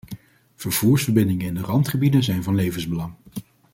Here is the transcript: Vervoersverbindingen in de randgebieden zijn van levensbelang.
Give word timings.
Vervoersverbindingen 0.55 1.45
in 1.47 1.53
de 1.53 1.61
randgebieden 1.61 2.23
zijn 2.23 2.43
van 2.43 2.55
levensbelang. 2.55 3.13